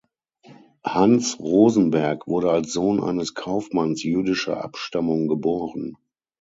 Hans 0.83 1.39
Rosenberg 1.39 2.25
wurde 2.25 2.49
als 2.49 2.73
Sohn 2.73 3.03
eines 3.03 3.35
Kaufmanns 3.35 4.01
jüdischer 4.01 4.59
Abstammung 4.63 5.27
geboren. 5.27 5.95